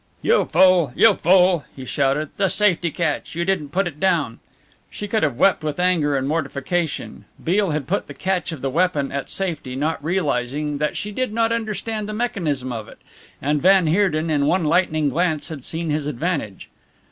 "You 0.23 0.45
fool! 0.45 0.93
You 0.95 1.13
fool!" 1.13 1.63
he 1.75 1.85
shouted, 1.85 2.29
"the 2.37 2.49
safety 2.49 2.89
catch! 2.89 3.35
You 3.35 3.45
didn't 3.45 3.69
put 3.69 3.85
it 3.85 3.99
down!" 3.99 4.39
She 4.89 5.07
could 5.07 5.21
have 5.21 5.37
wept 5.37 5.63
with 5.63 5.79
anger 5.79 6.17
and 6.17 6.27
mortification. 6.27 7.25
Beale 7.43 7.69
had 7.69 7.85
put 7.85 8.07
the 8.07 8.15
catch 8.15 8.51
of 8.51 8.61
the 8.61 8.71
weapon 8.71 9.11
at 9.11 9.29
safety, 9.29 9.75
not 9.75 10.03
realizing 10.03 10.79
that 10.79 10.97
she 10.97 11.11
did 11.11 11.31
not 11.31 11.51
understand 11.51 12.09
the 12.09 12.13
mechanism 12.13 12.73
of 12.73 12.87
it, 12.87 12.97
and 13.43 13.61
van 13.61 13.85
Heerden 13.85 14.31
in 14.31 14.47
one 14.47 14.63
lightning 14.63 15.09
glance 15.09 15.49
had 15.49 15.63
seen 15.63 15.91
his 15.91 16.07
advantage. 16.07 16.69